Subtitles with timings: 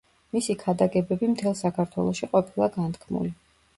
[0.35, 3.35] მისი ქადაგებები მთელ საქართველოში ყოფილა განთქმული.